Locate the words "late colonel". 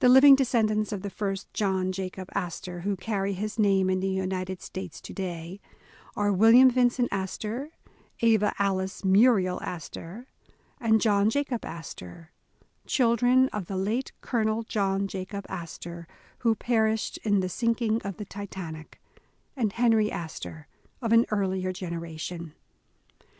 13.76-14.64